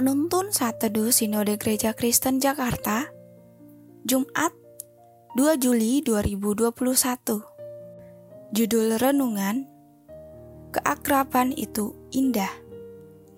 [0.00, 3.12] Penuntun Saat Teduh Sinode Gereja Kristen Jakarta
[4.08, 4.48] Jumat
[5.36, 6.72] 2 Juli 2021
[8.48, 9.68] Judul Renungan
[10.72, 12.48] Keakraban itu indah.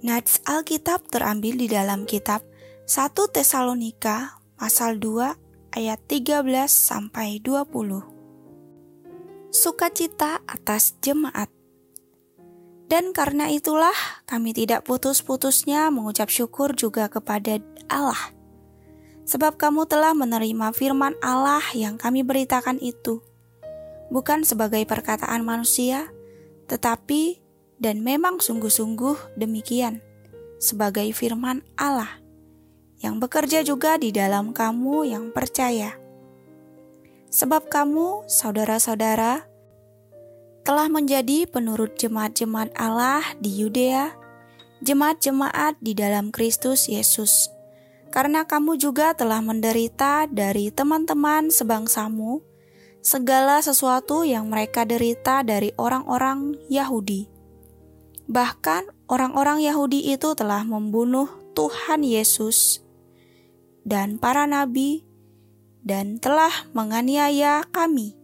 [0.06, 2.46] Nats Alkitab terambil di dalam kitab
[2.86, 11.50] 1 Tesalonika pasal 2 ayat 13 sampai 20 Sukacita atas jemaat
[12.92, 13.96] dan karena itulah
[14.28, 17.56] kami tidak putus-putusnya mengucap syukur juga kepada
[17.88, 18.36] Allah.
[19.24, 23.24] Sebab kamu telah menerima firman Allah yang kami beritakan itu.
[24.12, 26.12] Bukan sebagai perkataan manusia,
[26.68, 27.40] tetapi
[27.80, 30.04] dan memang sungguh-sungguh demikian.
[30.60, 32.20] Sebagai firman Allah
[33.00, 35.96] yang bekerja juga di dalam kamu yang percaya.
[37.32, 39.48] Sebab kamu, saudara-saudara,
[40.62, 44.14] telah menjadi penurut jemaat-jemaat Allah di Yudea,
[44.82, 47.50] jemaat-jemaat di dalam Kristus Yesus.
[48.14, 52.44] Karena kamu juga telah menderita dari teman-teman sebangsamu,
[53.02, 57.26] segala sesuatu yang mereka derita dari orang-orang Yahudi.
[58.30, 61.26] Bahkan orang-orang Yahudi itu telah membunuh
[61.58, 62.80] Tuhan Yesus
[63.82, 65.02] dan para nabi
[65.82, 68.21] dan telah menganiaya kami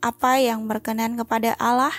[0.00, 1.92] apa yang berkenan kepada Allah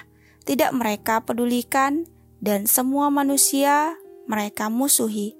[0.47, 2.07] tidak mereka pedulikan
[2.39, 3.97] dan semua manusia
[4.29, 5.35] mereka musuhi.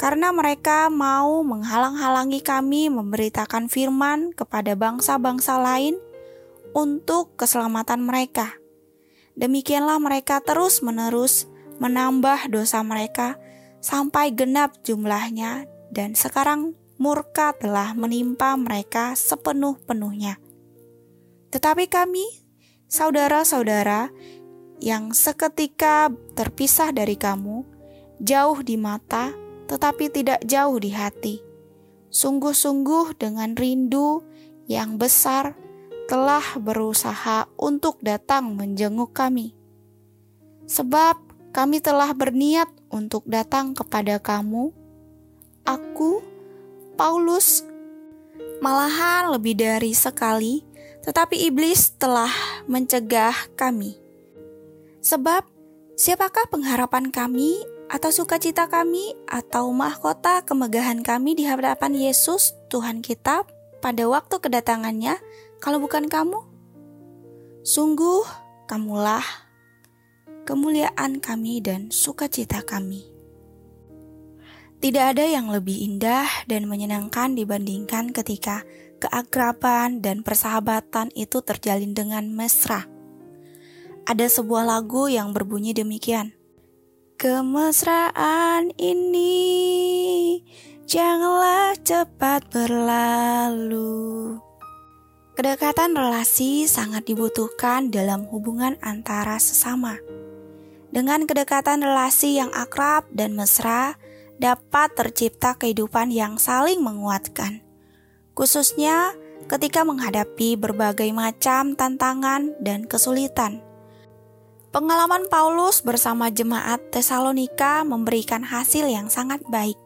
[0.00, 6.00] Karena mereka mau menghalang-halangi kami memberitakan firman kepada bangsa-bangsa lain
[6.72, 8.56] untuk keselamatan mereka.
[9.36, 13.36] Demikianlah mereka terus-menerus menambah dosa mereka
[13.84, 20.41] sampai genap jumlahnya dan sekarang murka telah menimpa mereka sepenuh-penuhnya.
[21.52, 22.24] Tetapi kami,
[22.88, 24.08] saudara-saudara,
[24.80, 27.62] yang seketika terpisah dari kamu,
[28.18, 29.30] jauh di mata,
[29.68, 31.44] tetapi tidak jauh di hati.
[32.08, 34.24] Sungguh-sungguh dengan rindu
[34.66, 35.54] yang besar
[36.08, 39.54] telah berusaha untuk datang menjenguk kami.
[40.66, 41.16] Sebab
[41.52, 44.72] kami telah berniat untuk datang kepada kamu,
[45.68, 46.24] aku,
[46.96, 47.64] Paulus,
[48.60, 50.71] malahan lebih dari sekali,
[51.02, 52.30] tetapi iblis telah
[52.70, 53.98] mencegah kami.
[55.02, 55.44] Sebab,
[55.98, 57.58] siapakah pengharapan kami
[57.90, 63.44] atau sukacita kami atau mahkota kemegahan kami di hadapan Yesus Tuhan kita
[63.82, 65.18] pada waktu kedatangannya
[65.58, 66.38] kalau bukan kamu?
[67.66, 68.24] Sungguh,
[68.70, 69.22] kamulah
[70.42, 73.11] kemuliaan kami dan sukacita kami.
[74.82, 78.66] Tidak ada yang lebih indah dan menyenangkan dibandingkan ketika
[79.02, 82.86] keakraban, dan persahabatan itu terjalin dengan mesra.
[84.06, 86.34] Ada sebuah lagu yang berbunyi demikian.
[87.18, 90.42] Kemesraan ini
[90.86, 94.38] janganlah cepat berlalu.
[95.38, 99.98] Kedekatan relasi sangat dibutuhkan dalam hubungan antara sesama.
[100.92, 103.96] Dengan kedekatan relasi yang akrab dan mesra,
[104.40, 107.62] dapat tercipta kehidupan yang saling menguatkan
[108.32, 109.12] khususnya
[109.48, 113.60] ketika menghadapi berbagai macam tantangan dan kesulitan.
[114.72, 119.76] Pengalaman Paulus bersama jemaat Tesalonika memberikan hasil yang sangat baik,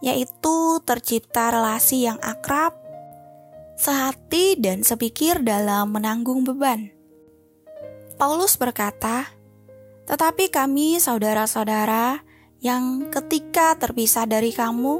[0.00, 2.72] yaitu tercipta relasi yang akrab,
[3.76, 6.88] sehati, dan sepikir dalam menanggung beban.
[8.16, 9.28] Paulus berkata,
[10.08, 12.24] "Tetapi kami, saudara-saudara,
[12.58, 14.98] yang ketika terpisah dari kamu,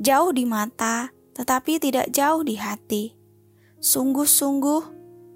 [0.00, 3.12] jauh di mata, tetapi tidak jauh di hati.
[3.84, 4.82] Sungguh-sungguh,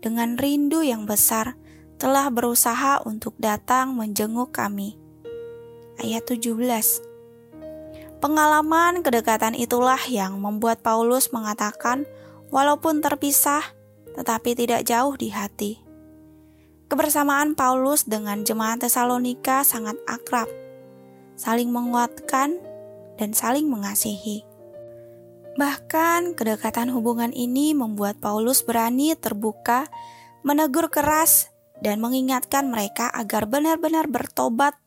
[0.00, 1.60] dengan rindu yang besar,
[1.98, 4.96] telah berusaha untuk datang menjenguk kami.
[5.98, 6.54] Ayat 17
[8.18, 12.06] Pengalaman kedekatan itulah yang membuat Paulus mengatakan,
[12.50, 13.62] walaupun terpisah,
[14.16, 15.78] tetapi tidak jauh di hati.
[16.88, 20.48] Kebersamaan Paulus dengan jemaat Tesalonika sangat akrab,
[21.38, 22.58] saling menguatkan,
[23.14, 24.42] dan saling mengasihi.
[25.58, 29.90] Bahkan kedekatan hubungan ini membuat Paulus berani terbuka,
[30.46, 31.50] menegur keras,
[31.82, 34.78] dan mengingatkan mereka agar benar-benar bertobat.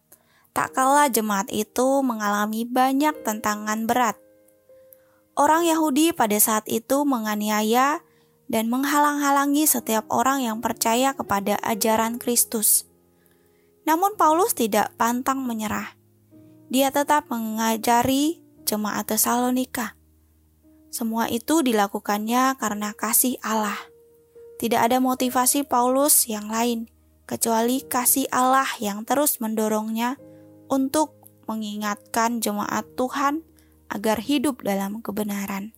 [0.52, 4.20] Tak kalah jemaat itu mengalami banyak tantangan berat.
[5.36, 8.04] Orang Yahudi pada saat itu menganiaya
[8.52, 12.84] dan menghalang-halangi setiap orang yang percaya kepada ajaran Kristus.
[13.88, 16.01] Namun Paulus tidak pantang menyerah.
[16.72, 20.00] Dia tetap mengajari jemaat Tesalonika
[20.92, 23.80] semua itu dilakukannya karena kasih Allah.
[24.60, 26.92] Tidak ada motivasi Paulus yang lain
[27.24, 30.20] kecuali kasih Allah yang terus mendorongnya
[30.68, 31.16] untuk
[31.48, 33.48] mengingatkan jemaat Tuhan
[33.88, 35.72] agar hidup dalam kebenaran.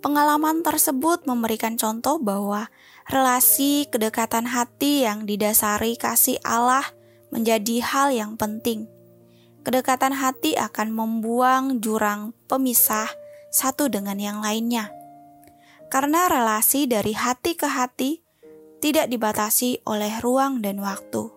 [0.00, 2.72] Pengalaman tersebut memberikan contoh bahwa
[3.06, 6.82] relasi kedekatan hati yang didasari kasih Allah
[7.28, 8.88] menjadi hal yang penting.
[9.62, 13.06] Kedekatan hati akan membuang jurang pemisah
[13.54, 14.90] satu dengan yang lainnya.
[15.86, 18.22] Karena relasi dari hati ke hati
[18.82, 21.30] tidak dibatasi oleh ruang dan waktu.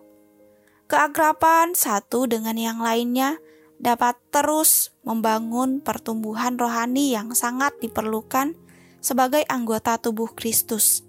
[0.90, 3.38] Keakraban satu dengan yang lainnya
[3.78, 8.56] dapat terus membangun pertumbuhan rohani yang sangat diperlukan
[8.98, 11.06] sebagai anggota tubuh Kristus.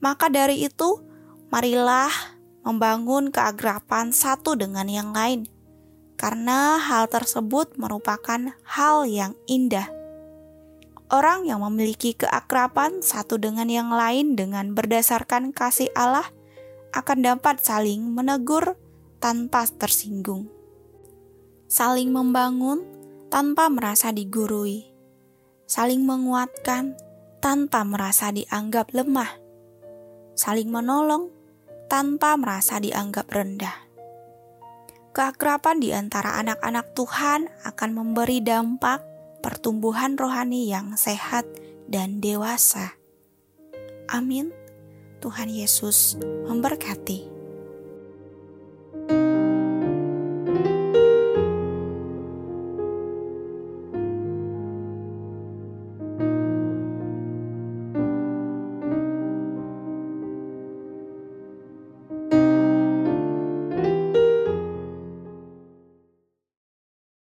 [0.00, 1.04] Maka dari itu,
[1.52, 2.10] marilah
[2.64, 5.46] membangun keakraban satu dengan yang lain,
[6.16, 9.90] karena hal tersebut merupakan hal yang indah.
[11.12, 16.24] Orang yang memiliki keakraban satu dengan yang lain dengan berdasarkan kasih Allah
[16.96, 18.80] akan dapat saling menegur
[19.20, 20.48] tanpa tersinggung.
[21.68, 22.84] Saling membangun
[23.28, 24.88] tanpa merasa digurui.
[25.68, 26.96] Saling menguatkan
[27.40, 29.36] tanpa merasa dianggap lemah.
[30.32, 31.32] Saling menolong
[31.92, 33.91] tanpa merasa dianggap rendah.
[35.12, 39.04] Keakraban di antara anak-anak Tuhan akan memberi dampak
[39.44, 41.44] pertumbuhan rohani yang sehat
[41.84, 42.96] dan dewasa.
[44.08, 44.48] Amin.
[45.20, 46.16] Tuhan Yesus
[46.48, 47.41] memberkati.